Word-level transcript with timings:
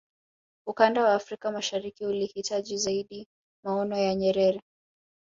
ukanda 0.67 1.03
wa 1.03 1.13
afrika 1.13 1.51
mashariki 1.51 2.05
ulihitaji 2.05 2.77
zaidi 2.77 3.27
maono 3.65 3.97
ya 3.97 4.15
nyerere 4.15 4.59